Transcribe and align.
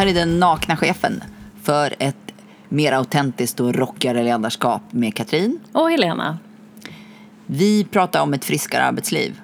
här 0.00 0.06
är 0.06 0.14
den 0.14 0.40
nakna 0.40 0.76
chefen 0.76 1.24
för 1.62 1.94
ett 1.98 2.16
mer 2.68 2.92
autentiskt 2.92 3.60
och 3.60 3.74
rockigare 3.74 4.22
ledarskap 4.22 4.82
med 4.90 5.14
Katrin. 5.14 5.60
Och 5.72 5.90
Helena. 5.90 6.38
Vi 7.46 7.84
pratar 7.84 8.22
om 8.22 8.34
ett 8.34 8.44
friskare 8.44 8.82
arbetsliv. 8.82 9.40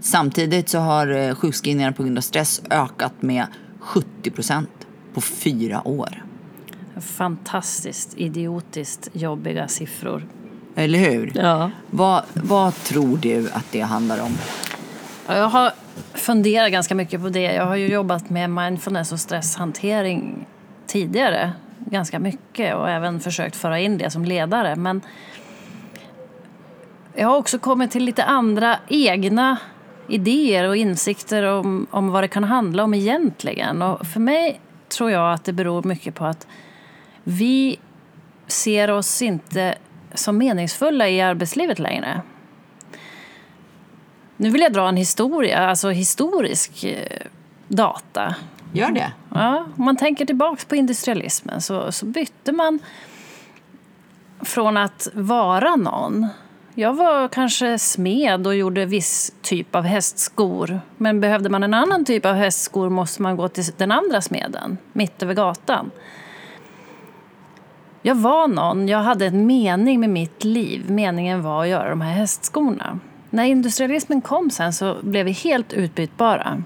Samtidigt 0.00 0.68
så 0.68 0.78
har 0.78 1.06
eh, 1.06 1.34
sjukskrivningarna 1.34 1.92
på 1.92 2.02
grund 2.02 2.18
av 2.18 2.22
stress 2.22 2.62
ökat 2.70 3.12
med 3.20 3.46
70 3.78 4.30
procent 4.30 4.86
på 5.14 5.20
fyra 5.20 5.88
år. 5.88 6.24
Fantastiskt 7.00 8.18
idiotiskt 8.18 9.08
jobbiga 9.12 9.68
siffror. 9.68 10.26
Eller 10.74 10.98
hur? 10.98 11.32
Ja. 11.34 11.70
Vad, 11.90 12.22
vad 12.32 12.74
tror 12.74 13.16
du 13.16 13.50
att 13.52 13.72
det 13.72 13.80
handlar 13.80 14.22
om? 14.22 14.32
Ja, 15.26 15.36
Jag 15.36 15.48
har 15.48 15.72
funderar 16.14 16.68
ganska 16.68 16.94
mycket 16.94 17.22
på 17.22 17.28
det. 17.28 17.52
Jag 17.52 17.66
har 17.66 17.76
ju 17.76 17.86
jobbat 17.86 18.30
med 18.30 18.50
mindfulness 18.50 19.12
och 19.12 19.20
stresshantering 19.20 20.46
tidigare 20.86 21.52
ganska 21.78 22.18
mycket 22.18 22.74
och 22.74 22.90
även 22.90 23.20
försökt 23.20 23.56
föra 23.56 23.78
in 23.78 23.98
det 23.98 24.10
som 24.10 24.24
ledare. 24.24 24.76
Men 24.76 25.00
jag 27.14 27.28
har 27.28 27.36
också 27.36 27.58
kommit 27.58 27.90
till 27.90 28.04
lite 28.04 28.24
andra 28.24 28.78
egna 28.88 29.58
idéer 30.08 30.68
och 30.68 30.76
insikter 30.76 31.42
om, 31.42 31.86
om 31.90 32.10
vad 32.10 32.24
det 32.24 32.28
kan 32.28 32.44
handla 32.44 32.84
om 32.84 32.94
egentligen. 32.94 33.82
Och 33.82 34.06
för 34.06 34.20
mig 34.20 34.60
tror 34.88 35.10
jag 35.10 35.32
att 35.32 35.44
det 35.44 35.52
beror 35.52 35.82
mycket 35.82 36.14
på 36.14 36.24
att 36.24 36.46
vi 37.24 37.78
ser 38.46 38.90
oss 38.90 39.22
inte 39.22 39.74
som 40.14 40.38
meningsfulla 40.38 41.08
i 41.08 41.20
arbetslivet 41.20 41.78
längre. 41.78 42.22
Nu 44.42 44.50
vill 44.50 44.60
jag 44.60 44.72
dra 44.72 44.88
en 44.88 44.96
historia, 44.96 45.58
alltså 45.58 45.90
historisk 45.90 46.84
eh, 46.84 47.26
data. 47.68 48.34
Gör 48.72 48.90
det? 48.90 49.12
Ja, 49.34 49.66
om 49.76 49.84
man 49.84 49.96
tänker 49.96 50.26
tillbaka 50.26 50.62
på 50.68 50.76
industrialismen 50.76 51.60
så, 51.60 51.92
så 51.92 52.06
bytte 52.06 52.52
man 52.52 52.78
från 54.40 54.76
att 54.76 55.08
vara 55.14 55.76
någon. 55.76 56.28
Jag 56.74 56.94
var 56.94 57.28
kanske 57.28 57.78
smed 57.78 58.46
och 58.46 58.54
gjorde 58.54 58.84
viss 58.84 59.34
typ 59.42 59.74
av 59.74 59.82
hästskor. 59.82 60.80
Men 60.96 61.20
behövde 61.20 61.48
man 61.48 61.62
en 61.62 61.74
annan 61.74 62.04
typ 62.04 62.26
av 62.26 62.34
hästskor 62.34 62.88
måste 62.88 63.22
man 63.22 63.36
gå 63.36 63.48
till 63.48 63.64
den 63.76 63.92
andra 63.92 64.20
smeden, 64.20 64.78
mitt 64.92 65.22
över 65.22 65.34
gatan. 65.34 65.90
Jag 68.02 68.14
var 68.14 68.48
någon, 68.48 68.88
jag 68.88 68.98
hade 68.98 69.26
en 69.26 69.46
mening 69.46 70.00
med 70.00 70.10
mitt 70.10 70.44
liv. 70.44 70.90
Meningen 70.90 71.42
var 71.42 71.62
att 71.62 71.68
göra 71.68 71.90
de 71.90 72.00
här 72.00 72.12
hästskorna. 72.12 72.98
När 73.32 73.44
industrialismen 73.44 74.20
kom 74.20 74.50
sen 74.50 74.72
så 74.72 74.96
blev 75.02 75.26
vi 75.26 75.32
helt 75.32 75.72
utbytbara. 75.72 76.62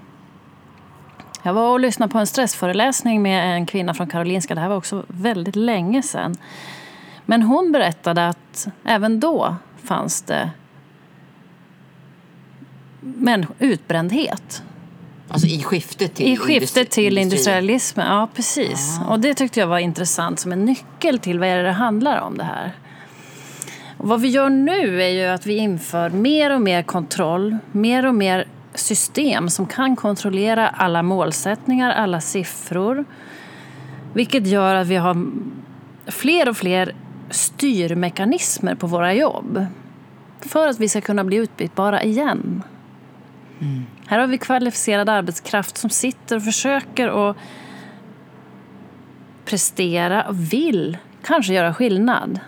Jag 1.43 1.53
var 1.53 1.71
och 1.71 1.79
lyssnade 1.79 2.11
på 2.11 2.19
en 2.19 2.27
stressföreläsning 2.27 3.21
med 3.21 3.55
en 3.55 3.65
kvinna 3.65 3.93
från 3.93 4.07
Karolinska. 4.07 4.55
Det 4.55 4.61
här 4.61 4.69
var 4.69 4.75
också 4.75 5.05
väldigt 5.07 5.55
länge 5.55 6.01
sedan. 6.01 6.35
Men 7.25 7.41
hon 7.41 7.71
berättade 7.71 8.27
att 8.27 8.67
även 8.85 9.19
då 9.19 9.55
fanns 9.83 10.21
det 10.21 10.49
men 12.99 13.45
utbrändhet. 13.59 14.63
Alltså 15.29 15.47
i 15.47 15.63
skiftet 15.63 16.15
till 16.15 16.27
I 16.27 16.37
skiftet 16.37 16.89
till 16.89 17.17
industri- 17.17 17.21
industrialismen, 17.21 18.07
ja 18.07 18.27
precis. 18.35 18.99
Och 19.09 19.19
det 19.19 19.33
tyckte 19.33 19.59
jag 19.59 19.67
var 19.67 19.79
intressant 19.79 20.39
som 20.39 20.51
en 20.51 20.65
nyckel 20.65 21.19
till 21.19 21.39
vad 21.39 21.47
är 21.47 21.57
det 21.57 21.63
det 21.63 21.71
handlar 21.71 22.21
om 22.21 22.37
det 22.37 22.43
här. 22.43 22.71
Och 23.97 24.07
vad 24.07 24.21
vi 24.21 24.27
gör 24.27 24.49
nu 24.49 25.03
är 25.03 25.09
ju 25.09 25.25
att 25.25 25.45
vi 25.45 25.57
inför 25.57 26.09
mer 26.09 26.55
och 26.55 26.61
mer 26.61 26.83
kontroll, 26.83 27.57
mer 27.71 28.05
och 28.05 28.15
mer 28.15 28.45
system 28.73 29.49
som 29.49 29.65
kan 29.65 29.95
kontrollera 29.95 30.69
alla 30.69 31.03
målsättningar, 31.03 31.91
alla 31.91 32.21
siffror. 32.21 33.05
Vilket 34.13 34.47
gör 34.47 34.75
att 34.75 34.87
vi 34.87 34.95
har 34.95 35.27
fler 36.05 36.49
och 36.49 36.57
fler 36.57 36.93
styrmekanismer 37.29 38.75
på 38.75 38.87
våra 38.87 39.13
jobb. 39.13 39.65
För 40.41 40.67
att 40.67 40.79
vi 40.79 40.89
ska 40.89 41.01
kunna 41.01 41.23
bli 41.23 41.37
utbytbara 41.37 42.03
igen. 42.03 42.63
Här 44.07 44.19
har 44.19 44.27
vi 44.27 44.37
kvalificerad 44.37 45.09
arbetskraft 45.09 45.77
som 45.77 45.89
sitter 45.89 46.35
och 46.35 46.43
försöker 46.43 47.29
att 47.29 47.37
prestera 49.45 50.23
och 50.23 50.53
vill 50.53 50.97
kanske 51.23 51.53
göra 51.53 51.73
skillnad. 51.73 52.39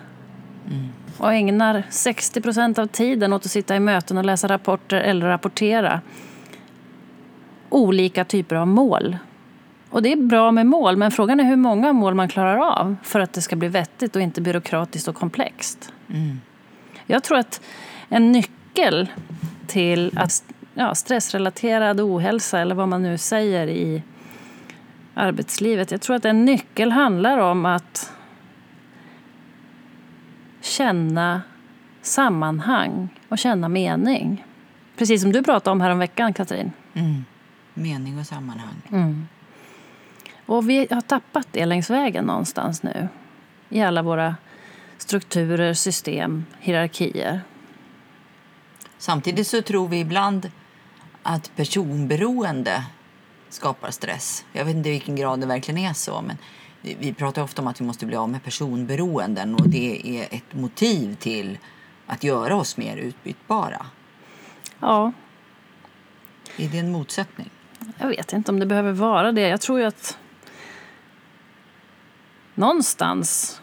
Och 1.20 1.32
ägnar 1.32 1.82
60 1.90 2.40
procent 2.40 2.78
av 2.78 2.86
tiden 2.86 3.32
åt 3.32 3.44
att 3.44 3.50
sitta 3.50 3.76
i 3.76 3.80
möten 3.80 4.18
och 4.18 4.24
läsa 4.24 4.48
rapporter 4.48 4.96
eller 4.96 5.26
rapportera 5.26 6.00
olika 7.68 8.24
typer 8.24 8.56
av 8.56 8.66
mål. 8.68 9.16
Och 9.90 10.02
det 10.02 10.12
är 10.12 10.16
bra 10.16 10.50
med 10.50 10.66
mål, 10.66 10.96
men 10.96 11.10
frågan 11.10 11.40
är 11.40 11.44
hur 11.44 11.56
många 11.56 11.92
mål 11.92 12.14
man 12.14 12.28
klarar 12.28 12.56
av 12.56 12.96
för 13.02 13.20
att 13.20 13.32
det 13.32 13.42
ska 13.42 13.56
bli 13.56 13.68
vettigt 13.68 14.16
och 14.16 14.22
inte 14.22 14.40
byråkratiskt 14.40 15.08
och 15.08 15.14
komplext. 15.14 15.92
Jag 17.06 17.22
tror 17.22 17.38
att 17.38 17.60
en 18.08 18.32
nyckel 18.32 19.08
till 19.66 20.18
att 20.18 20.44
ja, 20.74 20.94
stressrelaterad 20.94 22.00
ohälsa, 22.00 22.60
eller 22.60 22.74
vad 22.74 22.88
man 22.88 23.02
nu 23.02 23.18
säger 23.18 23.66
i 23.66 24.02
arbetslivet. 25.14 25.90
Jag 25.90 26.00
tror 26.00 26.16
att 26.16 26.24
en 26.24 26.44
nyckel 26.44 26.92
handlar 26.92 27.38
om 27.38 27.66
att 27.66 28.12
känna 30.60 31.42
sammanhang 32.02 33.08
och 33.28 33.38
känna 33.38 33.68
mening. 33.68 34.44
Precis 34.96 35.22
som 35.22 35.32
du 35.32 35.42
pratade 35.42 35.72
om 35.72 35.80
här 35.80 35.90
om 35.90 35.98
veckan, 35.98 36.32
Katrin. 36.32 36.72
Mm. 36.94 37.24
Mening 37.74 38.18
och 38.18 38.26
sammanhang. 38.26 38.76
Och 40.46 40.70
vi 40.70 40.86
har 40.90 41.00
tappat 41.00 41.46
det 41.50 41.66
längs 41.66 41.90
vägen 41.90 42.24
någonstans 42.24 42.82
nu. 42.82 43.08
I 43.68 43.82
alla 43.82 44.02
våra 44.02 44.36
strukturer, 44.98 45.74
system, 45.74 46.44
hierarkier. 46.60 47.40
Samtidigt 48.98 49.46
så 49.46 49.62
tror 49.62 49.88
vi 49.88 50.00
ibland 50.00 50.50
att 51.22 51.56
personberoende 51.56 52.84
skapar 53.48 53.90
stress. 53.90 54.44
Jag 54.52 54.64
vet 54.64 54.76
inte 54.76 54.88
i 54.88 54.92
vilken 54.92 55.16
grad 55.16 55.40
det 55.40 55.46
verkligen 55.46 55.78
är 55.78 55.92
så, 55.92 56.22
men 56.22 56.36
vi- 56.82 57.14
pratar 57.14 57.42
ofta 57.42 57.62
om 57.62 57.68
att 57.68 57.80
vi 57.80 57.84
måste 57.84 58.06
bli 58.06 58.16
av 58.16 58.28
med 58.28 58.42
personberoenden 58.44 59.54
och 59.54 59.68
det 59.68 60.18
är 60.18 60.36
ett 60.36 60.54
motiv 60.54 61.14
till 61.14 61.58
att 62.06 62.24
göra 62.24 62.56
oss 62.56 62.76
mer 62.76 62.96
utbytbara. 62.96 63.86
Ja, 64.80 65.12
Är 66.56 66.68
det 66.68 66.78
en 66.78 66.92
motsättning? 66.92 67.50
Jag 67.98 68.08
vet 68.08 68.32
inte 68.32 68.50
om 68.52 68.58
det 68.60 68.66
behöver 68.66 68.92
vara 68.92 69.32
det. 69.32 69.48
Jag 69.48 69.60
tror 69.60 69.80
ju 69.80 69.84
att 69.86 70.18
någonstans 72.54 73.60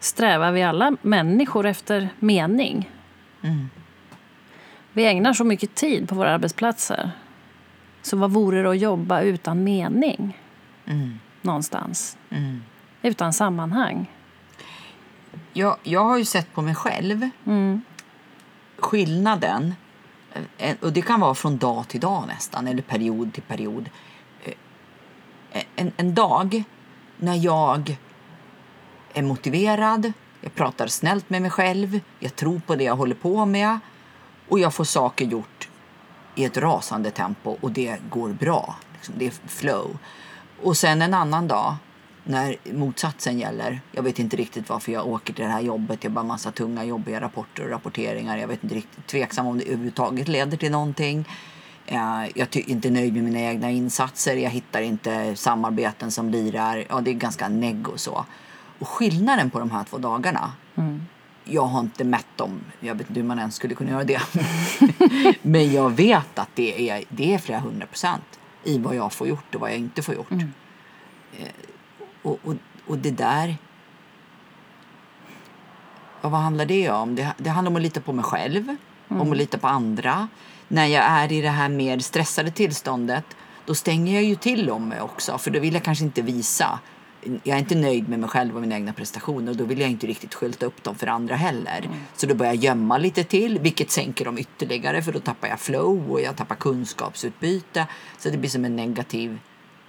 strävar 0.00 0.52
vi 0.52 0.62
alla 0.62 0.96
människor 1.02 1.66
efter 1.66 2.08
mening. 2.18 2.90
Vi 4.92 5.06
ägnar 5.06 5.32
så 5.32 5.44
mycket 5.44 5.74
tid 5.74 6.08
på 6.08 6.14
våra 6.14 6.30
arbetsplatser. 6.34 7.10
Så 8.02 8.16
vad 8.16 8.30
vore 8.30 8.62
det 8.62 8.70
att 8.70 8.78
jobba 8.78 9.20
utan 9.20 9.64
mening? 9.64 10.38
Någonstans. 11.44 12.16
Utan 13.02 13.32
sammanhang. 13.32 14.10
Jag, 15.52 15.76
jag 15.82 16.04
har 16.04 16.18
ju 16.18 16.24
sett 16.24 16.54
på 16.54 16.62
mig 16.62 16.74
själv 16.74 17.30
skillnaden, 18.78 19.74
eh, 20.58 20.76
och 20.80 20.92
det 20.92 21.02
kan 21.02 21.20
vara 21.20 21.34
från 21.34 21.58
dag 21.58 21.88
till 21.88 22.00
dag 22.00 22.24
nästan, 22.28 22.68
eller 22.68 22.82
period 22.82 23.32
till 23.32 23.42
period. 23.42 23.90
Eh, 24.44 25.62
En, 25.76 25.92
en 25.96 26.14
dag 26.14 26.64
när 27.16 27.34
jag 27.34 27.96
är 29.14 29.22
motiverad, 29.22 30.12
jag 30.40 30.54
pratar 30.54 30.86
snällt 30.86 31.30
med 31.30 31.42
mig 31.42 31.50
själv, 31.50 32.00
jag 32.18 32.36
tror 32.36 32.58
på 32.66 32.76
det 32.76 32.84
jag 32.84 32.96
håller 32.96 33.14
på 33.14 33.46
med 33.46 33.78
och 34.48 34.60
jag 34.60 34.74
får 34.74 34.84
saker 34.84 35.24
gjort 35.24 35.68
i 36.34 36.44
ett 36.44 36.56
rasande 36.56 37.10
tempo 37.10 37.56
och 37.60 37.70
det 37.70 37.98
går 38.10 38.28
bra. 38.28 38.76
Liksom, 38.94 39.14
det 39.18 39.26
är 39.26 39.32
flow. 39.48 39.98
Och 40.64 40.76
sen 40.76 41.02
en 41.02 41.14
annan 41.14 41.48
dag 41.48 41.74
när 42.24 42.56
motsatsen 42.72 43.38
gäller. 43.38 43.80
Jag 43.92 44.02
vet 44.02 44.18
inte 44.18 44.36
riktigt 44.36 44.68
varför 44.68 44.92
jag 44.92 45.06
åker 45.06 45.32
till 45.34 45.44
det 45.44 45.50
här 45.50 45.60
jobbet. 45.60 46.04
Jag 46.04 46.10
har 46.10 46.14
bara 46.14 46.24
massa 46.24 46.50
tunga 46.50 46.84
jobbiga 46.84 47.20
rapporter 47.20 47.64
och 47.64 47.70
rapporteringar. 47.70 48.36
Jag 48.36 48.48
vet 48.48 48.64
inte 48.64 48.76
riktigt, 48.76 49.06
tveksam 49.06 49.46
om 49.46 49.58
det 49.58 49.64
överhuvudtaget 49.64 50.28
leder 50.28 50.56
till 50.56 50.70
någonting. 50.70 51.28
Eh, 51.86 52.24
Jag 52.34 52.56
är 52.56 52.70
inte 52.70 52.90
nöjd 52.90 53.14
med 53.14 53.24
mina 53.24 53.40
egna 53.40 53.70
insatser. 53.70 54.36
Jag 54.36 54.50
hittar 54.50 54.82
inte 54.82 55.36
samarbeten 55.36 56.10
som 56.10 56.30
lirar. 56.30 56.84
Ja, 56.88 57.00
det 57.00 57.10
är 57.10 57.14
ganska 57.14 57.48
negg 57.48 57.88
och 57.88 58.00
så. 58.00 58.24
Och 58.78 58.88
skillnaden 58.88 59.50
på 59.50 59.58
de 59.58 59.70
här 59.70 59.84
två 59.84 59.98
dagarna. 59.98 60.52
Jag 61.44 61.64
har 61.66 61.80
inte 61.80 62.04
mätt 62.04 62.36
dem. 62.36 62.60
Jag 62.80 62.94
vet 62.94 63.08
inte 63.08 63.20
hur 63.20 63.26
man 63.28 63.38
ens 63.38 63.54
skulle 63.54 63.74
kunna 63.74 63.90
göra 63.90 64.04
det. 64.04 64.20
Men 65.42 65.72
jag 65.72 65.90
vet 65.90 66.38
att 66.38 66.48
det 66.54 66.90
är, 66.90 67.04
det 67.08 67.34
är 67.34 67.38
flera 67.38 67.60
hundra 67.60 67.86
procent 67.86 68.24
i 68.64 68.78
vad 68.78 68.94
jag 68.94 69.12
får 69.12 69.28
gjort 69.28 69.54
och 69.54 69.60
vad 69.60 69.70
jag 69.70 69.78
inte 69.78 70.02
får 70.02 70.14
gjort. 70.14 70.32
Eh, 70.32 71.48
Och, 72.22 72.38
och, 72.44 72.54
och 72.86 72.98
det 72.98 73.10
där... 73.10 73.56
Ja, 76.22 76.28
vad 76.28 76.40
handlar 76.40 76.64
det 76.66 76.90
om? 76.90 77.14
Det, 77.14 77.34
det 77.38 77.50
handlar 77.50 77.70
om 77.70 77.76
att 77.76 77.82
lita 77.82 78.00
på 78.00 78.12
mig 78.12 78.24
själv, 78.24 78.76
om 79.08 79.32
att 79.32 79.36
lita 79.38 79.58
på 79.58 79.66
andra. 79.68 80.28
När 80.68 80.86
jag 80.86 81.04
är 81.04 81.32
i 81.32 81.40
det 81.40 81.48
här 81.50 81.68
mer 81.68 81.98
stressade 81.98 82.50
tillståndet 82.50 83.24
då 83.66 83.74
stänger 83.74 84.14
jag 84.14 84.22
ju 84.24 84.34
till 84.34 84.70
om 84.70 84.88
mig 84.88 85.00
också. 85.00 85.38
För 85.38 85.50
då 85.50 85.60
vill 85.60 85.74
jag 85.74 85.82
kanske 85.82 86.04
inte 86.04 86.22
visa. 86.22 86.78
Jag 87.24 87.56
är 87.56 87.58
inte 87.58 87.74
nöjd 87.74 88.08
med 88.08 88.18
mig 88.18 88.28
själv 88.28 88.54
och 88.54 88.60
mina 88.60 88.74
egna 88.74 88.92
prestationer 88.92 89.50
och 89.50 89.56
då 89.56 89.64
vill 89.64 89.80
jag 89.80 89.90
inte 89.90 90.06
riktigt 90.06 90.34
skylta 90.34 90.66
upp 90.66 90.82
dem 90.82 90.94
för 90.94 91.06
andra 91.06 91.36
heller. 91.36 91.78
Mm. 91.78 91.96
Så 92.16 92.26
då 92.26 92.34
börjar 92.34 92.52
jag 92.52 92.64
gömma 92.64 92.98
lite 92.98 93.24
till, 93.24 93.58
vilket 93.58 93.90
sänker 93.90 94.24
dem 94.24 94.38
ytterligare 94.38 95.02
för 95.02 95.12
då 95.12 95.20
tappar 95.20 95.48
jag 95.48 95.60
flow 95.60 96.10
och 96.10 96.20
jag 96.20 96.36
tappar 96.36 96.54
kunskapsutbyte. 96.54 97.86
Så 98.18 98.30
det 98.30 98.38
blir 98.38 98.50
som 98.50 98.64
en 98.64 98.76
negativ 98.76 99.38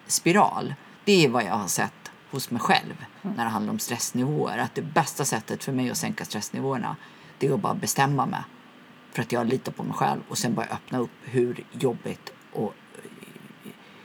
spiral. 0.07 0.73
Det 1.05 1.25
är 1.25 1.29
vad 1.29 1.43
jag 1.43 1.53
har 1.55 1.67
sett 1.67 2.11
hos 2.31 2.51
mig 2.51 2.61
själv 2.61 3.05
mm. 3.21 3.35
när 3.35 3.43
det 3.43 3.49
handlar 3.49 3.73
om 3.73 3.79
stressnivåer. 3.79 4.57
Att 4.57 4.75
det 4.75 4.81
bästa 4.81 5.25
sättet 5.25 5.63
för 5.63 5.71
mig 5.71 5.89
att 5.89 5.97
sänka 5.97 6.25
stressnivåerna 6.25 6.95
det 7.37 7.47
är 7.47 7.53
att 7.53 7.59
bara 7.59 7.73
bestämma 7.73 8.25
mig 8.25 8.41
för 9.11 9.21
att 9.21 9.31
jag 9.31 9.47
litar 9.47 9.71
på 9.71 9.83
mig 9.83 9.93
själv 9.93 10.21
och 10.29 10.37
sen 10.37 10.53
bara 10.53 10.65
öppna 10.65 10.99
upp 10.99 11.11
hur 11.23 11.63
jobbigt 11.71 12.33
och 12.53 12.73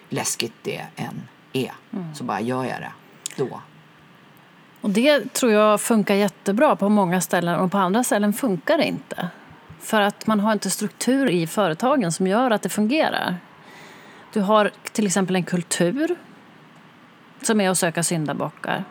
läskigt 0.09 0.55
det 0.62 0.87
än 0.97 1.23
är. 1.53 1.73
Mm. 1.93 2.15
Så 2.15 2.25
bara 2.25 2.41
gör 2.41 2.65
jag 2.65 2.81
det 2.81 2.93
då. 3.40 3.60
Och 4.81 4.90
det 4.90 5.32
tror 5.32 5.52
jag 5.52 5.81
funkar 5.81 6.14
jättebra 6.14 6.76
på 6.76 6.88
många 6.88 7.20
ställen 7.20 7.60
och 7.60 7.72
på 7.72 7.78
andra 7.78 8.04
ställen 8.04 8.32
funkar 8.32 8.78
det 8.78 8.84
inte. 8.84 9.28
För 9.81 10.00
att 10.00 10.26
man 10.26 10.40
har 10.40 10.52
inte 10.52 10.70
struktur 10.70 11.31
i 11.31 11.46
företagen 11.46 12.12
som 12.12 12.26
gör 12.26 12.50
att 12.50 12.62
det 12.62 12.69
fungerar. 12.69 13.37
Du 14.32 14.40
har 14.40 14.70
till 14.92 15.06
exempel 15.06 15.37
en 15.37 15.44
kultur 15.44 16.16
som 17.42 17.60
är 17.60 17.70
att 17.70 17.78
söka 17.78 18.02
syndabockar. 18.02 18.84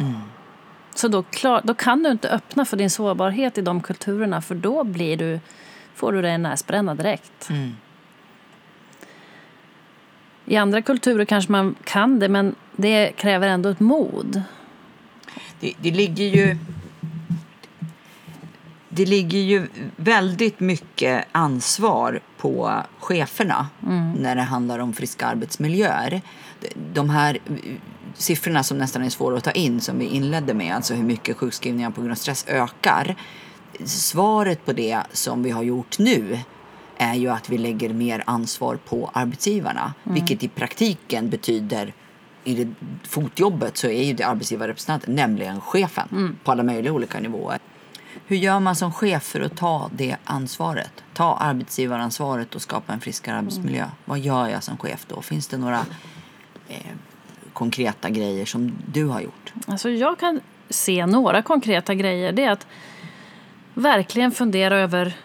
Mm. 0.00 0.20
Så 0.94 1.08
då, 1.08 1.22
klar, 1.22 1.60
då 1.64 1.74
kan 1.74 2.02
du 2.02 2.10
inte 2.10 2.30
öppna 2.30 2.64
för 2.64 2.76
din 2.76 2.90
sårbarhet 2.90 3.58
i 3.58 3.60
de 3.60 3.80
kulturerna 3.80 4.40
för 4.40 4.54
då 4.54 4.84
blir 4.84 5.16
du, 5.16 5.40
får 5.94 6.12
du 6.12 6.22
dig 6.22 6.30
en 6.30 6.42
näsbränna 6.42 6.94
direkt. 6.94 7.50
Mm. 7.50 7.76
I 10.48 10.56
andra 10.56 10.82
kulturer 10.82 11.24
kanske 11.24 11.52
man 11.52 11.74
kan 11.84 12.18
det, 12.18 12.28
men 12.28 12.54
det 12.76 13.12
kräver 13.16 13.48
ändå 13.48 13.68
ett 13.68 13.80
mod. 13.80 14.42
Det, 15.60 15.72
det 15.80 15.90
ligger 15.90 16.24
ju... 16.24 16.56
Det 18.88 19.06
ligger 19.06 19.38
ju 19.38 19.66
väldigt 19.96 20.60
mycket 20.60 21.24
ansvar 21.32 22.20
på 22.36 22.82
cheferna 22.98 23.68
mm. 23.82 24.12
när 24.12 24.36
det 24.36 24.42
handlar 24.42 24.78
om 24.78 24.92
friska 24.92 25.26
arbetsmiljöer. 25.26 26.22
De 26.92 27.10
här 27.10 27.38
siffrorna 28.14 28.62
som 28.62 28.78
nästan 28.78 29.02
är 29.02 29.10
svåra 29.10 29.36
att 29.36 29.44
ta 29.44 29.50
in 29.50 29.80
som 29.80 29.98
vi 29.98 30.04
inledde 30.04 30.54
med, 30.54 30.74
alltså 30.74 30.94
hur 30.94 31.04
mycket 31.04 31.36
sjukskrivningar 31.36 31.90
på 31.90 32.00
grund 32.00 32.12
av 32.12 32.16
stress 32.16 32.44
ökar. 32.48 33.16
Svaret 33.84 34.66
på 34.66 34.72
det 34.72 35.02
som 35.12 35.42
vi 35.42 35.50
har 35.50 35.62
gjort 35.62 35.98
nu 35.98 36.38
är 36.98 37.14
ju 37.14 37.28
att 37.28 37.48
vi 37.48 37.58
lägger 37.58 37.94
mer 37.94 38.22
ansvar 38.26 38.76
på 38.76 39.10
arbetsgivarna. 39.12 39.94
Mm. 40.04 40.14
Vilket 40.14 40.44
i 40.44 40.48
praktiken 40.48 41.30
betyder 41.30 41.92
i 42.44 42.54
det 42.54 42.68
fotjobbet 43.08 43.76
så 43.76 43.86
är 43.86 44.04
ju 44.04 44.12
det 44.12 44.24
arbetsgivarrepresentanten, 44.24 45.14
nämligen 45.14 45.60
chefen 45.60 46.08
mm. 46.12 46.38
på 46.44 46.52
alla 46.52 46.62
möjliga 46.62 46.92
olika 46.92 47.20
nivåer. 47.20 47.58
Hur 48.26 48.36
gör 48.36 48.60
man 48.60 48.76
som 48.76 48.92
chef 48.92 49.22
för 49.22 49.40
att 49.40 49.56
ta 49.56 49.90
det 49.92 50.16
ansvaret? 50.24 50.92
Ta 51.14 51.36
arbetsgivaransvaret 51.36 52.54
och 52.54 52.62
skapa 52.62 52.92
en 52.92 53.00
friskare 53.00 53.34
mm. 53.34 53.44
arbetsmiljö. 53.44 53.82
Mm. 53.82 53.94
Vad 54.04 54.18
gör 54.18 54.48
jag 54.48 54.62
som 54.62 54.76
chef 54.76 55.06
då? 55.08 55.22
Finns 55.22 55.48
det 55.48 55.58
några 55.58 55.80
eh, 56.68 56.76
konkreta 57.52 58.10
grejer 58.10 58.46
som 58.46 58.72
du 58.86 59.04
har 59.04 59.20
gjort? 59.20 59.52
Alltså 59.66 59.90
jag 59.90 60.18
kan 60.18 60.40
se 60.70 61.06
några 61.06 61.42
konkreta 61.42 61.94
grejer. 61.94 62.32
Det 62.32 62.44
är 62.44 62.50
att 62.50 62.66
verkligen 63.74 64.32
fundera 64.32 64.78
över 64.78 65.16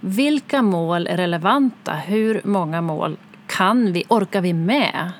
vilka 0.00 0.62
mål 0.62 1.06
är 1.06 1.16
relevanta? 1.16 1.92
Hur 1.92 2.40
många 2.44 2.80
mål 2.80 3.16
kan 3.46 3.92
vi, 3.92 4.04
orkar 4.08 4.40
vi 4.40 4.52
med? 4.52 5.12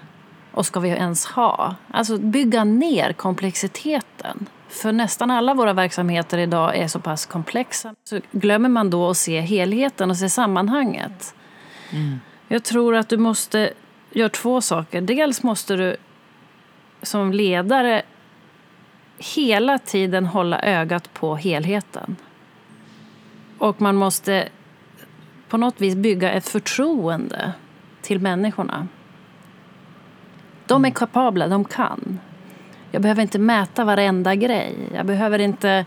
Och 0.53 0.67
ska 0.67 0.81
vi 0.81 0.89
ens 0.89 1.27
ha? 1.27 1.75
Alltså 1.91 2.19
bygga 2.19 2.65
ner 2.65 3.13
komplexiteten. 3.13 4.47
För 4.69 4.93
nästan 4.93 5.31
alla 5.31 5.55
våra 5.55 5.73
verksamheter 5.73 6.39
idag 6.39 6.77
är 6.77 6.89
så 6.89 7.01
pass 7.01 7.27
komplexa. 7.27 7.95
Så 8.05 8.21
glömmer 8.33 8.69
man 8.69 8.91
då 8.91 9.11
att 9.11 9.17
se 9.17 9.41
helheten 9.41 10.11
och 10.11 10.17
se 10.17 10.29
sammanhanget. 10.29 11.35
Mm. 11.91 12.21
Jag 12.49 12.63
tror 12.65 12.97
att 12.97 13.09
du 13.09 13.17
måste 13.17 13.73
göra 14.13 14.29
två 14.29 14.61
saker. 14.61 15.01
Dels 15.01 15.43
måste 15.43 15.77
du 15.77 15.97
som 17.03 17.33
ledare 17.33 18.03
hela 19.19 19.79
tiden 19.79 20.27
hålla 20.27 20.63
ögat 20.63 21.15
på 21.15 21.37
helheten. 21.37 22.17
Och 23.59 23.81
man 23.81 23.97
måste 23.97 24.49
på 25.51 25.57
något 25.57 25.81
vis 25.81 25.95
bygga 25.95 26.33
ett 26.33 26.49
förtroende 26.49 27.53
till 28.03 28.21
människorna. 28.21 28.89
De 30.67 30.85
är 30.85 30.91
kapabla, 30.91 31.49
de 31.49 31.65
kan. 31.65 32.21
Jag 32.91 33.03
behöver 33.03 33.23
inte 33.23 33.39
mäta 33.39 33.85
varenda 33.85 34.35
grej. 34.35 34.75
Jag 34.95 35.07
behöver 35.07 35.39
inte 35.39 35.85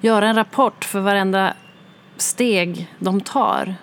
göra 0.00 0.28
en 0.28 0.34
rapport 0.34 0.84
för 0.84 1.00
varenda 1.00 1.54
steg 2.16 2.94
de 2.98 3.20
tar. 3.20 3.74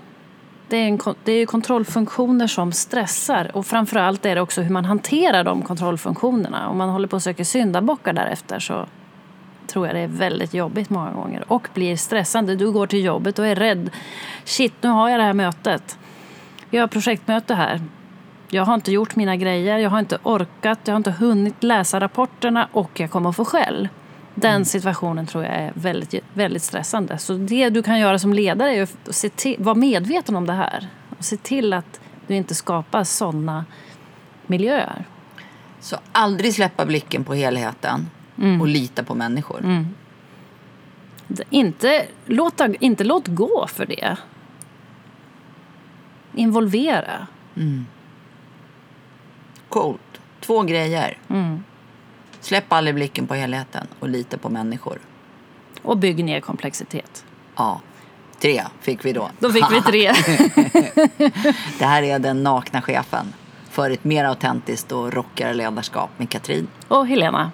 Det 0.67 0.77
är, 0.77 0.87
en, 0.87 0.99
det 1.23 1.31
är 1.31 1.45
kontrollfunktioner 1.45 2.47
som 2.47 2.71
stressar 2.71 3.51
och 3.53 3.65
framförallt 3.65 4.25
är 4.25 4.35
det 4.35 4.41
också 4.41 4.61
hur 4.61 4.73
man 4.73 4.85
hanterar 4.85 5.43
de 5.43 5.61
kontrollfunktionerna. 5.61 6.69
Om 6.69 6.77
man 6.77 6.89
håller 6.89 7.07
på 7.07 7.15
att 7.15 7.23
söka 7.23 7.45
syndabockar 7.45 8.13
därefter 8.13 8.59
så 8.59 8.85
tror 9.71 9.87
jag 9.87 9.95
det 9.95 9.99
är 9.99 10.07
väldigt 10.07 10.53
jobbigt 10.53 10.89
många 10.89 11.11
gånger 11.11 11.43
och 11.47 11.67
blir 11.73 11.95
stressande. 11.95 12.55
Du 12.55 12.71
går 12.71 12.87
till 12.87 13.03
jobbet 13.03 13.39
och 13.39 13.47
är 13.47 13.55
rädd. 13.55 13.89
Shit, 14.45 14.73
nu 14.81 14.89
har 14.89 15.09
jag 15.09 15.19
det 15.19 15.23
här 15.23 15.33
mötet. 15.33 15.97
Vi 16.69 16.77
har 16.77 16.87
projektmöte 16.87 17.55
här. 17.55 17.81
Jag 18.49 18.65
har 18.65 18.73
inte 18.73 18.91
gjort 18.91 19.15
mina 19.15 19.35
grejer, 19.35 19.77
jag 19.77 19.89
har 19.89 19.99
inte 19.99 20.17
orkat, 20.23 20.79
jag 20.83 20.93
har 20.93 20.97
inte 20.97 21.11
hunnit 21.11 21.63
läsa 21.63 21.99
rapporterna 21.99 22.67
och 22.71 22.99
jag 22.99 23.11
kommer 23.11 23.29
att 23.29 23.35
få 23.35 23.45
skäll. 23.45 23.89
Den 24.35 24.51
mm. 24.51 24.65
situationen 24.65 25.27
tror 25.27 25.43
jag 25.43 25.53
är 25.53 25.71
väldigt, 25.75 26.15
väldigt 26.33 26.63
stressande. 26.63 27.17
Så 27.17 27.33
det 27.33 27.69
du 27.69 27.83
kan 27.83 27.99
göra 27.99 28.19
som 28.19 28.33
ledare 28.33 28.75
är 28.75 28.83
att 28.83 29.15
se 29.15 29.29
till, 29.29 29.55
vara 29.59 29.75
medveten 29.75 30.35
om 30.35 30.47
det 30.47 30.53
här. 30.53 30.87
Och 31.17 31.25
se 31.25 31.37
till 31.37 31.73
att 31.73 31.99
du 32.27 32.35
inte 32.35 32.55
skapar 32.55 33.03
sådana 33.03 33.65
miljöer. 34.47 35.05
Så 35.79 35.97
aldrig 36.11 36.53
släppa 36.53 36.85
blicken 36.85 37.23
på 37.23 37.33
helheten 37.33 38.09
mm. 38.41 38.61
och 38.61 38.67
lita 38.67 39.03
på 39.03 39.15
människor. 39.15 39.59
Mm. 39.59 39.87
Inte, 41.49 42.05
låta, 42.25 42.75
inte 42.79 43.03
låt 43.03 43.27
gå 43.27 43.67
för 43.67 43.85
det. 43.85 44.17
Involvera. 46.33 47.27
Mm. 47.55 47.85
Coolt. 49.69 50.21
Två 50.39 50.63
grejer. 50.63 51.17
Mm. 51.29 51.63
Släpp 52.39 52.73
aldrig 52.73 52.95
blicken 52.95 53.27
på 53.27 53.33
helheten 53.33 53.87
och 53.99 54.09
lita 54.09 54.37
på 54.37 54.49
människor. 54.49 54.99
Och 55.81 55.97
bygg 55.97 56.23
ner 56.23 56.39
komplexitet. 56.39 57.25
Ja. 57.55 57.81
Tre 58.39 58.63
fick 58.81 59.05
vi 59.05 59.13
då. 59.13 59.29
Då 59.39 59.49
fick 59.49 59.71
vi 59.71 59.81
tre. 59.91 60.11
det 61.79 61.85
här 61.85 62.03
är 62.03 62.19
Den 62.19 62.43
nakna 62.43 62.81
chefen 62.81 63.33
för 63.69 63.89
ett 63.89 64.03
mer 64.03 64.25
autentiskt 64.25 64.91
och 64.91 65.13
rockigare 65.13 65.53
ledarskap 65.53 66.09
med 66.17 66.29
Katrin. 66.29 66.67
Och 66.87 67.07
Helena. 67.07 67.51